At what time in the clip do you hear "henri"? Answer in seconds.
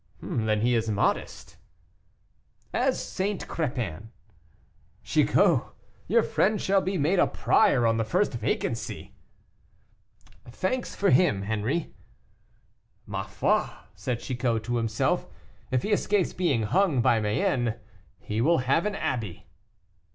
11.43-11.93